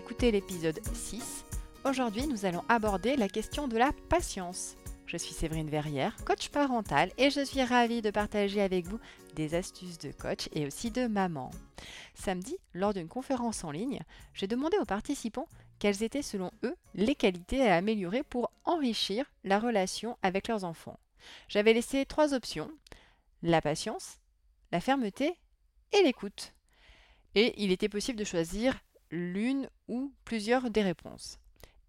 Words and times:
écoutez 0.00 0.30
l'épisode 0.30 0.80
6. 0.94 1.44
Aujourd'hui, 1.84 2.26
nous 2.26 2.46
allons 2.46 2.64
aborder 2.70 3.16
la 3.16 3.28
question 3.28 3.68
de 3.68 3.76
la 3.76 3.92
patience. 4.08 4.78
Je 5.04 5.18
suis 5.18 5.34
Séverine 5.34 5.68
Verrière, 5.68 6.16
coach 6.24 6.48
parental, 6.48 7.12
et 7.18 7.28
je 7.28 7.44
suis 7.44 7.62
ravie 7.62 8.00
de 8.00 8.10
partager 8.10 8.62
avec 8.62 8.86
vous 8.86 8.98
des 9.34 9.54
astuces 9.54 9.98
de 9.98 10.10
coach 10.10 10.48
et 10.54 10.64
aussi 10.64 10.90
de 10.90 11.06
maman. 11.06 11.50
Samedi, 12.14 12.56
lors 12.72 12.94
d'une 12.94 13.08
conférence 13.08 13.62
en 13.62 13.72
ligne, 13.72 14.00
j'ai 14.32 14.46
demandé 14.46 14.78
aux 14.78 14.86
participants 14.86 15.48
quelles 15.78 16.02
étaient 16.02 16.22
selon 16.22 16.50
eux 16.64 16.76
les 16.94 17.14
qualités 17.14 17.68
à 17.68 17.76
améliorer 17.76 18.22
pour 18.22 18.50
enrichir 18.64 19.26
la 19.44 19.58
relation 19.58 20.16
avec 20.22 20.48
leurs 20.48 20.64
enfants. 20.64 20.98
J'avais 21.46 21.74
laissé 21.74 22.06
trois 22.06 22.32
options, 22.32 22.70
la 23.42 23.60
patience, 23.60 24.16
la 24.72 24.80
fermeté 24.80 25.36
et 25.92 26.02
l'écoute. 26.02 26.54
Et 27.34 27.62
il 27.62 27.70
était 27.70 27.90
possible 27.90 28.18
de 28.18 28.24
choisir 28.24 28.80
l'une 29.10 29.68
ou 29.88 30.12
plusieurs 30.24 30.70
des 30.70 30.82
réponses. 30.82 31.38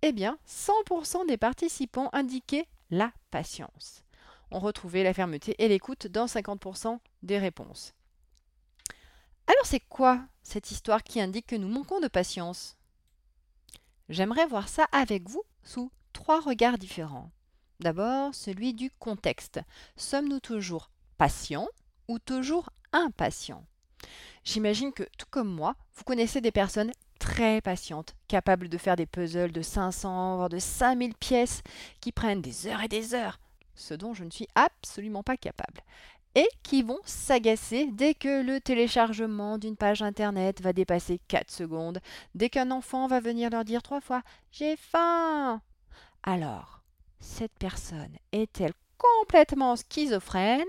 Eh 0.02 0.12
bien, 0.12 0.38
100% 0.48 1.28
des 1.28 1.38
participants 1.38 2.10
indiquaient 2.14 2.68
la 2.90 3.12
patience. 3.30 4.04
On 4.50 4.60
retrouvait 4.60 5.04
la 5.04 5.14
fermeté 5.14 5.56
et 5.64 5.68
l'écoute 5.68 6.08
dans 6.08 6.26
50% 6.26 7.00
des 7.24 7.38
réponses. 7.38 7.94
Alors 9.48 9.66
c'est 9.66 9.80
quoi 9.80 10.22
cette 10.44 10.72
histoire 10.72 11.04
qui 11.04 11.22
indique 11.22 11.48
que 11.48 11.56
nous 11.56 11.70
manquons 11.70 12.00
de 12.00 12.08
patience? 12.08 12.78
J'aimerais 14.10 14.46
voir 14.48 14.68
ça 14.68 14.88
avec 14.92 15.30
vous 15.30 15.44
sous 15.64 15.92
trois 16.14 16.42
regards 16.42 16.78
différents. 16.78 17.32
D'abord, 17.80 18.36
celui 18.36 18.74
du 18.74 18.92
contexte. 18.92 19.60
Sommes-nous 19.96 20.40
toujours 20.40 20.90
patients 21.18 21.68
ou 22.08 22.20
toujours 22.20 22.70
impatients? 22.92 23.66
J'imagine 24.44 24.92
que, 24.92 25.04
tout 25.18 25.28
comme 25.30 25.54
moi, 25.54 25.76
vous 25.96 26.04
connaissez 26.04 26.42
des 26.42 26.52
personnes 26.52 26.92
très 27.22 27.62
patientes, 27.62 28.16
capables 28.28 28.68
de 28.68 28.80
faire 28.80 28.96
des 28.96 29.06
puzzles 29.06 29.52
de 29.52 29.62
500, 29.62 30.38
voire 30.38 30.50
de 30.50 30.58
5000 30.58 31.14
pièces, 31.14 31.62
qui 32.02 32.12
prennent 32.12 32.42
des 32.42 32.66
heures 32.66 32.82
et 32.82 32.88
des 32.88 33.14
heures, 33.14 33.40
ce 33.76 33.94
dont 33.94 34.16
je 34.16 34.24
ne 34.24 34.32
suis 34.32 34.48
absolument 34.56 35.22
pas 35.22 35.38
capable, 35.38 35.82
et 36.34 36.48
qui 36.64 36.82
vont 36.82 37.00
s'agacer 37.06 37.88
dès 37.92 38.16
que 38.16 38.42
le 38.42 38.60
téléchargement 38.60 39.60
d'une 39.60 39.78
page 39.78 40.02
internet 40.02 40.62
va 40.62 40.74
dépasser 40.74 41.22
4 41.28 41.52
secondes, 41.52 42.00
dès 42.34 42.50
qu'un 42.50 42.72
enfant 42.72 43.06
va 43.06 43.20
venir 43.20 43.52
leur 43.52 43.66
dire 43.66 43.84
trois 43.84 44.02
fois 44.02 44.24
J'ai 44.52 44.76
faim 44.76 45.62
Alors, 46.24 46.82
cette 47.20 47.58
personne 47.60 48.18
est-elle 48.32 48.74
complètement 48.98 49.76
schizophrène 49.76 50.66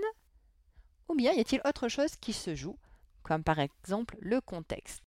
Ou 1.09 1.15
bien 1.15 1.33
y 1.33 1.39
a-t-il 1.39 1.63
autre 1.65 1.87
chose 1.87 2.15
qui 2.21 2.31
se 2.31 2.53
joue 2.53 2.77
comme 3.23 3.43
par 3.43 3.57
exemple 3.57 4.17
le 4.19 4.39
contexte? 4.39 5.01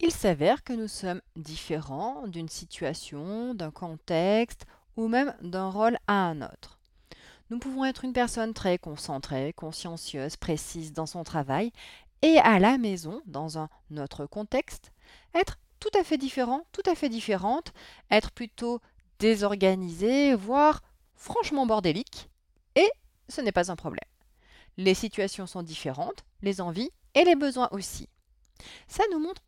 Il 0.00 0.10
s'avère 0.10 0.64
que 0.64 0.72
nous 0.72 0.88
sommes 0.88 1.22
différents 1.36 2.26
d'une 2.26 2.48
situation, 2.48 3.54
d'un 3.54 3.70
contexte 3.70 4.66
ou 4.96 5.08
même 5.08 5.34
d'un 5.40 5.70
rôle 5.70 5.98
à 6.06 6.14
un 6.14 6.42
autre. 6.42 6.78
Nous 7.50 7.58
pouvons 7.58 7.84
être 7.84 8.04
une 8.04 8.12
personne 8.12 8.54
très 8.54 8.78
concentrée, 8.78 9.52
consciencieuse, 9.52 10.36
précise 10.36 10.92
dans 10.92 11.06
son 11.06 11.22
travail 11.22 11.72
et 12.22 12.38
à 12.38 12.58
la 12.58 12.78
maison, 12.78 13.22
dans 13.26 13.58
un 13.58 13.68
autre 13.96 14.26
contexte, 14.26 14.92
être 15.34 15.58
tout 15.78 15.90
à 15.98 16.02
fait 16.02 16.18
différent, 16.18 16.66
tout 16.72 16.82
à 16.86 16.94
fait 16.94 17.08
différente, 17.08 17.72
être 18.10 18.32
plutôt 18.32 18.80
désorganisée, 19.18 20.34
voire 20.34 20.82
franchement 21.14 21.66
bordélique, 21.66 22.30
et 22.74 22.88
ce 23.28 23.40
n'est 23.40 23.52
pas 23.52 23.70
un 23.70 23.76
problème. 23.76 24.08
Les 24.76 24.94
situations 24.94 25.46
sont 25.46 25.62
différentes, 25.62 26.24
les 26.42 26.60
envies 26.60 26.90
et 27.14 27.24
les 27.24 27.36
besoins 27.36 27.68
aussi. 27.70 28.08
Ça 28.88 29.04
nous 29.12 29.18
montre 29.18 29.42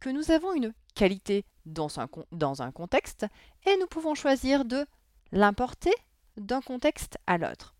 que 0.00 0.10
nous 0.10 0.30
avons 0.30 0.52
une 0.52 0.72
qualité 0.94 1.44
dans 1.64 2.00
un, 2.00 2.72
contexte 2.72 3.26
et 3.66 3.76
nous 3.78 3.86
pouvons 3.86 4.14
choisir 4.14 4.64
de 4.64 4.86
l'importer 5.32 5.92
d'un 6.36 6.60
contexte 6.60 7.18
à 7.26 7.38
l'autre. 7.38 7.74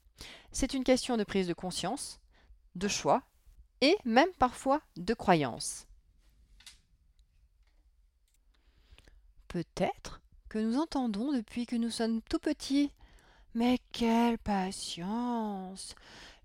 C'est 0.51 0.75
une 0.75 0.85
question 0.85 1.17
de 1.17 1.25
prise 1.25 1.47
de 1.47 1.55
conscience, 1.55 2.19
de 2.75 2.89
choix 2.89 3.23
et 3.81 3.97
même 4.05 4.33
parfois 4.39 4.81
de 4.97 5.15
croyance. 5.15 5.87
Peut-être 9.49 10.21
que 10.49 10.59
nous 10.59 10.79
entendons 10.79 11.33
depuis 11.33 11.67
que 11.67 11.77
nous 11.77 11.91
sommes 11.91 12.21
tout 12.23 12.39
petits. 12.39 12.91
Mais 13.55 13.79
quelle 13.93 14.39
patience 14.39 15.95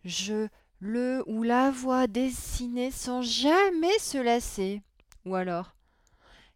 je 0.06 0.48
le 0.80 1.24
ou 1.28 1.44
la 1.44 1.72
vois 1.72 2.08
dessiner 2.08 2.90
sans 2.90 3.22
jamais 3.22 3.98
se 4.00 4.18
lasser. 4.18 4.82
Ou 5.26 5.36
alors? 5.36 5.76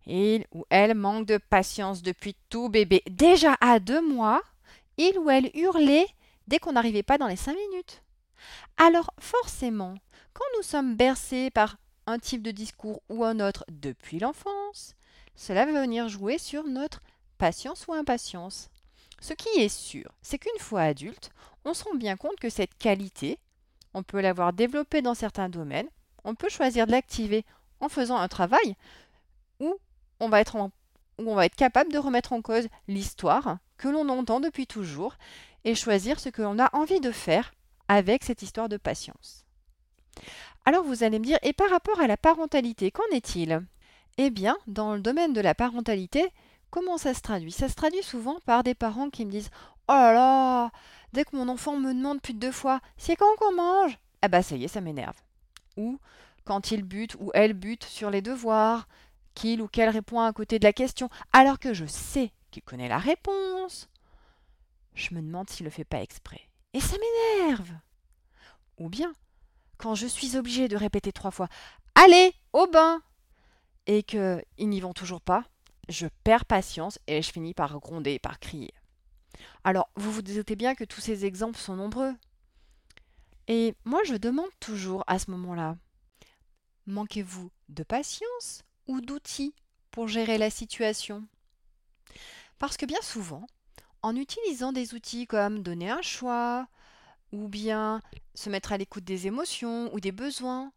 Il 0.08 0.46
ou 0.52 0.66
elle 0.70 0.94
manque 0.94 1.26
de 1.26 1.38
patience 1.38 2.04
depuis 2.04 2.36
tout 2.50 2.70
bébé. 2.70 3.02
Déjà 3.10 3.56
à 3.60 3.80
deux 3.80 4.08
mois, 4.08 4.42
il 4.98 5.18
ou 5.18 5.30
elle 5.30 5.50
hurlait 5.56 6.08
dès 6.48 6.60
qu'on 6.60 6.74
n'arrivait 6.74 7.04
pas 7.04 7.18
dans 7.18 7.28
les 7.28 7.36
cinq 7.36 7.56
minutes. 7.56 8.04
Alors 8.78 9.12
forcément, 9.20 9.96
quand 10.34 10.46
nous 10.58 10.64
sommes 10.64 10.96
bercés 10.96 11.50
par 11.50 11.78
un 12.08 12.20
type 12.20 12.44
de 12.44 12.52
discours 12.52 13.02
ou 13.10 13.24
un 13.24 13.40
autre 13.40 13.66
depuis 13.70 14.20
l'enfance, 14.20 14.96
cela 15.36 15.66
va 15.66 15.82
venir 15.82 16.08
jouer 16.08 16.38
sur 16.38 16.66
notre 16.66 17.02
patience 17.38 17.88
ou 17.88 17.94
impatience. 17.94 18.70
Ce 19.20 19.34
qui 19.34 19.50
est 19.60 19.70
sûr, 19.70 20.12
c'est 20.22 20.38
qu'une 20.38 20.60
fois 20.60 20.82
adulte, 20.82 21.32
on 21.64 21.74
se 21.74 21.84
rend 21.84 21.96
bien 21.96 22.16
compte 22.16 22.40
que 22.40 22.50
cette 22.50 22.78
qualité, 22.78 23.40
on 23.94 24.04
peut 24.04 24.22
l'avoir 24.22 24.54
développée 24.54 25.02
dans 25.02 25.16
certains 25.16 25.50
domaines, 25.50 25.90
on 26.24 26.36
peut 26.36 26.50
choisir 26.50 26.86
de 26.86 26.92
l'activer 26.92 27.46
en 27.80 27.90
faisant 27.90 28.18
un 28.18 28.28
travail 28.28 28.76
où 29.60 29.78
on 30.20 30.30
va 30.30 30.40
être, 30.42 30.58
capable 31.56 31.92
de 31.92 31.98
remettre 31.98 32.34
en 32.34 32.42
cause 32.42 32.68
l'histoire 32.88 33.58
que 33.78 33.88
l'on 33.88 34.10
entend 34.10 34.40
depuis 34.40 34.68
toujours 34.68 35.16
et 35.64 35.76
choisir 35.76 36.20
ce 36.20 36.30
que 36.30 36.42
l'on 36.42 36.60
a 36.60 36.70
envie 36.74 37.00
de 37.00 37.12
faire 37.12 37.54
avec 37.88 38.24
cette 38.24 38.42
histoire 38.42 38.70
de 38.70 38.78
patience. 38.78 39.46
Alors 40.66 40.84
vous 40.84 41.04
allez 41.04 41.20
me 41.20 41.26
dire, 41.26 41.40
et 41.44 41.54
par 41.54 41.70
rapport 41.70 42.00
à 42.00 42.08
la 42.08 42.18
parentalité, 42.18 42.92
qu'en 42.92 43.04
est-il? 43.12 43.62
Eh 44.18 44.30
bien, 44.30 44.58
dans 44.68 44.96
le 44.96 45.02
domaine 45.02 45.34
de 45.34 45.42
la 45.42 45.54
parentalité, 45.54 46.32
comment 46.72 46.98
ça 46.98 47.14
se 47.14 47.22
traduit? 47.22 47.52
Ça 47.52 47.70
se 47.70 47.76
traduit 47.76 48.04
souvent 48.04 48.40
par 48.46 48.64
des 48.64 48.74
parents 48.74 49.10
qui 49.10 49.26
me 49.26 49.32
disent 49.32 49.50
Oh 49.88 49.94
là 49.94 50.14
là, 50.14 50.72
dès 51.14 51.26
que 51.26 51.36
mon 51.36 51.50
enfant 51.50 51.78
me 51.78 51.94
demande 51.94 52.22
plus 52.22 52.34
de 52.34 52.40
deux 52.40 52.52
fois 52.52 52.80
C'est 52.98 53.16
quand 53.16 53.36
qu'on 53.38 53.54
mange 53.54 54.00
Ah 54.22 54.28
bah 54.28 54.42
ça 54.42 54.56
y 54.56 54.64
est, 54.64 54.70
ça 54.70 54.82
m'énerve. 54.82 55.18
Ou 55.78 56.00
quand 56.46 56.72
il 56.72 56.84
bute 56.84 57.16
ou 57.20 57.32
elle 57.34 57.54
bute 57.54 57.84
sur 57.84 58.10
les 58.10 58.22
devoirs, 58.22 58.88
qu'il 59.34 59.62
ou 59.62 59.68
qu'elle 59.68 59.90
répond 59.90 60.22
à 60.22 60.32
côté 60.32 60.60
de 60.60 60.64
la 60.64 60.74
question, 60.74 61.10
alors 61.34 61.60
que 61.60 61.74
je 61.74 61.86
sais 61.86 62.32
qu'il 62.52 62.64
connaît 62.64 62.88
la 62.88 62.98
réponse. 62.98 63.90
Je 64.94 65.14
me 65.14 65.22
demande 65.22 65.50
s'il 65.50 65.66
le 65.66 65.70
fait 65.70 65.84
pas 65.84 66.02
exprès. 66.02 66.42
Et 66.74 66.80
ça 66.80 66.96
m'énerve. 66.98 67.72
Ou 68.78 68.90
bien, 68.90 69.14
quand 69.78 69.96
je 69.96 70.08
suis 70.08 70.38
obligée 70.38 70.68
de 70.68 70.78
répéter 70.78 71.12
trois 71.12 71.32
fois 71.32 71.50
Allez, 71.96 72.34
au 72.54 72.68
bain 72.68 73.02
et 73.88 74.04
qu'ils 74.04 74.44
n'y 74.60 74.80
vont 74.80 74.94
toujours 74.94 75.22
pas, 75.22 75.46
je 75.90 76.08
perds 76.24 76.46
patience 76.46 77.00
et 77.08 77.22
je 77.22 77.32
finis 77.32 77.54
par 77.54 77.80
gronder, 77.80 78.20
par 78.20 78.40
crier. 78.40 78.74
Alors, 79.64 79.90
vous 79.96 80.12
vous 80.12 80.22
doutez 80.22 80.56
bien 80.56 80.76
que 80.76 80.84
tous 80.84 81.02
ces 81.02 81.26
exemples 81.26 81.58
sont 81.58 81.76
nombreux. 81.76 82.14
Et 83.48 83.76
moi, 83.86 84.02
je 84.06 84.16
demande 84.16 84.50
toujours 84.60 85.04
à 85.08 85.20
ce 85.20 85.30
moment-là, 85.32 85.78
manquez-vous 86.88 87.52
de 87.70 87.84
patience 87.84 88.64
ou 88.88 89.02
d'outils 89.02 89.54
pour 89.92 90.08
gérer 90.08 90.38
la 90.38 90.50
situation? 90.50 91.28
Parce 92.60 92.78
que 92.78 92.86
bien 92.86 93.02
souvent, 93.02 93.48
en 94.02 94.16
utilisant 94.16 94.72
des 94.72 94.94
outils 94.94 95.28
comme 95.28 95.64
donner 95.64 95.90
un 95.90 96.02
choix, 96.02 96.68
ou 97.32 97.48
bien 97.48 98.02
se 98.34 98.50
mettre 98.50 98.72
à 98.72 98.78
l'écoute 98.78 99.04
des 99.04 99.28
émotions 99.28 99.94
ou 99.94 100.00
des 100.00 100.12
besoins, 100.12 100.72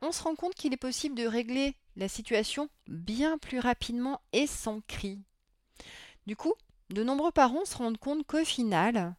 on 0.00 0.12
se 0.12 0.22
rend 0.22 0.34
compte 0.34 0.54
qu'il 0.54 0.72
est 0.72 0.78
possible 0.78 1.14
de 1.14 1.26
régler 1.26 1.76
la 1.96 2.08
situation 2.08 2.68
bien 2.88 3.38
plus 3.38 3.58
rapidement 3.58 4.20
et 4.32 4.46
sans 4.46 4.80
cri. 4.82 5.22
Du 6.26 6.36
coup, 6.36 6.54
de 6.90 7.02
nombreux 7.02 7.32
parents 7.32 7.64
se 7.64 7.76
rendent 7.76 7.98
compte 7.98 8.26
qu'au 8.26 8.44
final, 8.44 9.14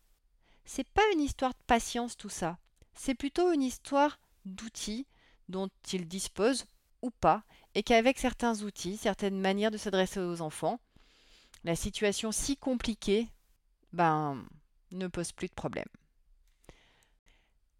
c'est 0.65 0.87
pas 0.87 1.03
une 1.13 1.21
histoire 1.21 1.53
de 1.53 1.63
patience 1.67 2.17
tout 2.17 2.29
ça. 2.29 2.57
C'est 2.93 3.15
plutôt 3.15 3.51
une 3.51 3.63
histoire 3.63 4.19
d'outils 4.45 5.07
dont 5.49 5.69
ils 5.91 6.07
disposent 6.07 6.65
ou 7.01 7.11
pas, 7.11 7.43
et 7.75 7.83
qu'avec 7.83 8.17
certains 8.17 8.61
outils, 8.61 8.97
certaines 8.97 9.39
manières 9.39 9.71
de 9.71 9.77
s'adresser 9.77 10.19
aux 10.19 10.41
enfants, 10.41 10.79
la 11.63 11.75
situation 11.75 12.31
si 12.31 12.57
compliquée, 12.57 13.27
ben, 13.93 14.45
ne 14.91 15.07
pose 15.07 15.31
plus 15.31 15.47
de 15.47 15.53
problème. 15.53 15.87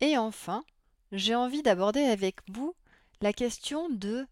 Et 0.02 0.18
enfin, 0.18 0.64
j'ai 1.12 1.36
envie 1.36 1.64
d'aborder 1.64 2.02
avec 2.02 2.38
vous 2.50 2.76
la 3.22 3.34
question 3.34 3.90
de 3.90 4.28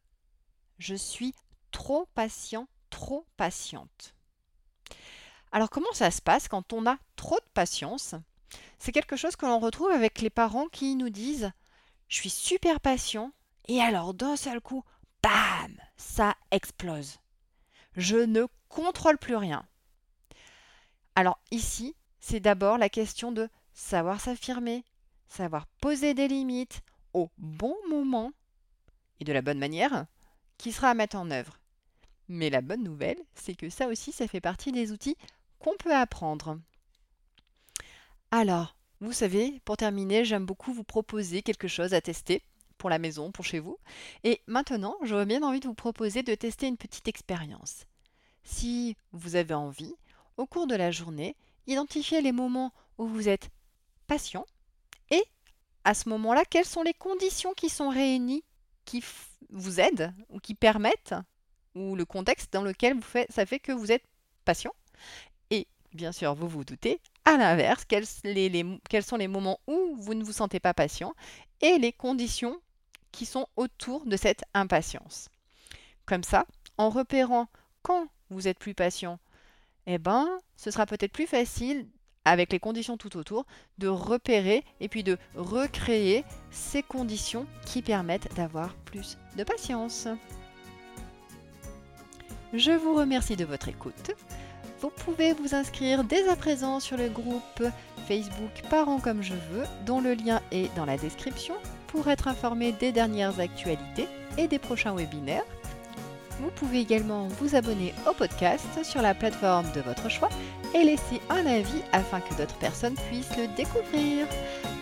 je 0.79 0.95
suis 0.95 1.33
trop 1.71 2.07
patient, 2.13 2.67
trop 2.89 3.25
patiente. 3.37 4.15
Alors 5.51 5.69
comment 5.69 5.93
ça 5.93 6.11
se 6.11 6.21
passe 6.21 6.47
quand 6.47 6.73
on 6.73 6.85
a 6.85 6.97
trop 7.15 7.37
de 7.37 7.51
patience? 7.53 8.15
C'est 8.79 8.91
quelque 8.91 9.15
chose 9.15 9.35
que 9.35 9.45
l'on 9.45 9.59
retrouve 9.59 9.91
avec 9.91 10.19
les 10.21 10.29
parents 10.29 10.67
qui 10.67 10.95
nous 10.95 11.09
disent 11.09 11.51
Je 12.13 12.19
suis 12.19 12.29
super 12.29 12.79
patient 12.79 13.31
et 13.67 13.81
alors 13.81 14.13
d'un 14.13 14.35
seul 14.35 14.61
coup, 14.61 14.83
bam 15.23 15.75
ça 15.97 16.35
explose. 16.51 17.17
Je 17.95 18.17
ne 18.17 18.45
contrôle 18.69 19.17
plus 19.17 19.35
rien. 19.35 19.65
Alors 21.15 21.39
ici, 21.49 21.95
c'est 22.19 22.39
d'abord 22.39 22.77
la 22.77 22.87
question 22.87 23.31
de 23.31 23.49
savoir 23.73 24.21
s'affirmer, 24.21 24.85
savoir 25.27 25.65
poser 25.81 26.13
des 26.13 26.27
limites 26.27 26.81
au 27.13 27.31
bon 27.39 27.75
moment 27.89 28.31
et 29.19 29.23
de 29.23 29.33
la 29.33 29.41
bonne 29.41 29.57
manière 29.57 30.05
qui 30.59 30.71
sera 30.71 30.91
à 30.91 30.93
mettre 30.93 31.15
en 31.15 31.31
œuvre. 31.31 31.57
Mais 32.27 32.51
la 32.51 32.61
bonne 32.61 32.83
nouvelle, 32.83 33.17
c'est 33.33 33.55
que 33.55 33.71
ça 33.71 33.87
aussi, 33.87 34.11
ça 34.11 34.27
fait 34.27 34.39
partie 34.39 34.71
des 34.71 34.91
outils 34.91 35.17
qu'on 35.57 35.75
peut 35.77 35.95
apprendre. 35.95 36.59
Alors, 38.29 38.75
vous 39.03 39.11
savez, 39.13 39.59
pour 39.65 39.75
terminer, 39.75 40.23
j'aime 40.23 40.45
beaucoup 40.45 40.71
vous 40.71 40.85
proposer 40.85 41.41
quelque 41.41 41.67
chose 41.67 41.93
à 41.93 41.99
tester 41.99 42.41
pour 42.77 42.89
la 42.89 42.99
maison, 42.99 43.31
pour 43.31 43.43
chez 43.43 43.59
vous. 43.59 43.77
Et 44.23 44.41
maintenant, 44.47 44.95
j'aurais 45.03 45.25
bien 45.25 45.43
envie 45.43 45.59
de 45.59 45.67
vous 45.67 45.73
proposer 45.73 46.23
de 46.23 46.33
tester 46.35 46.67
une 46.67 46.77
petite 46.77 47.07
expérience. 47.07 47.85
Si 48.43 48.95
vous 49.11 49.35
avez 49.35 49.53
envie, 49.53 49.93
au 50.37 50.45
cours 50.45 50.67
de 50.67 50.75
la 50.75 50.89
journée, 50.89 51.35
identifiez 51.67 52.21
les 52.21 52.31
moments 52.31 52.73
où 52.97 53.05
vous 53.05 53.27
êtes 53.27 53.49
patient 54.07 54.45
et 55.09 55.23
à 55.83 55.93
ce 55.93 56.07
moment-là, 56.09 56.45
quelles 56.49 56.65
sont 56.65 56.83
les 56.83 56.93
conditions 56.93 57.53
qui 57.53 57.67
sont 57.67 57.89
réunies 57.89 58.43
qui 58.85 59.03
vous 59.49 59.79
aident 59.81 60.13
ou 60.29 60.39
qui 60.39 60.55
permettent 60.55 61.15
ou 61.75 61.95
le 61.95 62.05
contexte 62.05 62.53
dans 62.53 62.63
lequel 62.63 62.97
ça 63.29 63.45
fait 63.45 63.59
que 63.59 63.73
vous 63.73 63.91
êtes 63.91 64.05
patient. 64.45 64.73
Bien 65.93 66.11
sûr, 66.11 66.33
vous 66.33 66.47
vous 66.47 66.63
doutez, 66.63 66.99
à 67.23 67.37
l'inverse, 67.37 67.85
quels, 67.85 68.05
quels 68.89 69.03
sont 69.03 69.17
les 69.17 69.27
moments 69.27 69.59
où 69.67 69.95
vous 69.95 70.15
ne 70.15 70.23
vous 70.23 70.31
sentez 70.31 70.59
pas 70.59 70.73
patient 70.73 71.13
et 71.61 71.77
les 71.77 71.93
conditions 71.93 72.59
qui 73.11 73.25
sont 73.25 73.47
autour 73.55 74.05
de 74.05 74.17
cette 74.17 74.43
impatience. 74.55 75.29
Comme 76.05 76.23
ça, 76.23 76.45
en 76.77 76.89
repérant 76.89 77.47
quand 77.83 78.07
vous 78.29 78.47
êtes 78.47 78.57
plus 78.57 78.73
patient, 78.73 79.19
eh 79.85 79.99
ben, 79.99 80.27
ce 80.57 80.71
sera 80.71 80.85
peut-être 80.85 81.11
plus 81.11 81.27
facile 81.27 81.87
avec 82.25 82.51
les 82.51 82.59
conditions 82.59 82.97
tout 82.97 83.15
autour, 83.17 83.45
de 83.77 83.87
repérer 83.87 84.63
et 84.79 84.87
puis 84.87 85.03
de 85.03 85.17
recréer 85.35 86.23
ces 86.51 86.81
conditions 86.81 87.45
qui 87.65 87.81
permettent 87.81 88.33
d'avoir 88.35 88.73
plus 88.85 89.17
de 89.37 89.43
patience. 89.43 90.07
Je 92.53 92.71
vous 92.71 92.95
remercie 92.95 93.35
de 93.35 93.45
votre 93.45 93.67
écoute. 93.67 94.11
Vous 94.83 94.89
pouvez 94.89 95.31
vous 95.31 95.55
inscrire 95.55 96.03
dès 96.03 96.27
à 96.27 96.35
présent 96.35 96.81
sur 96.81 96.97
le 96.97 97.07
groupe 97.07 97.63
Facebook 98.05 98.51
Parents 98.69 98.99
comme 98.99 99.23
je 99.23 99.31
veux, 99.31 99.63
dont 99.85 100.01
le 100.01 100.13
lien 100.13 100.41
est 100.51 100.75
dans 100.75 100.83
la 100.83 100.97
description, 100.97 101.53
pour 101.87 102.09
être 102.09 102.27
informé 102.27 102.73
des 102.73 102.91
dernières 102.91 103.39
actualités 103.39 104.09
et 104.37 104.49
des 104.49 104.59
prochains 104.59 104.93
webinaires. 104.93 105.45
Vous 106.41 106.49
pouvez 106.49 106.81
également 106.81 107.29
vous 107.39 107.55
abonner 107.55 107.93
au 108.09 108.13
podcast 108.13 108.83
sur 108.83 109.01
la 109.01 109.13
plateforme 109.13 109.71
de 109.73 109.79
votre 109.79 110.09
choix 110.09 110.29
et 110.75 110.83
laisser 110.83 111.21
un 111.29 111.45
avis 111.45 111.81
afin 111.93 112.19
que 112.19 112.33
d'autres 112.33 112.57
personnes 112.57 112.97
puissent 113.09 113.37
le 113.37 113.47
découvrir. 113.55 114.27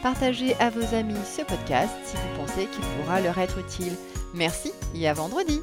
Partagez 0.02 0.56
à 0.56 0.72
vos 0.72 0.96
amis 0.96 1.14
ce 1.26 1.44
podcast 1.44 1.94
si 2.06 2.18
vous 2.18 2.44
pensez 2.44 2.66
qu'il 2.66 2.84
pourra 2.98 3.22
leur 3.22 3.38
être 3.38 3.60
utile. 3.60 3.96
Merci 4.34 4.72
et 4.96 5.08
à 5.08 5.14
vendredi 5.14 5.62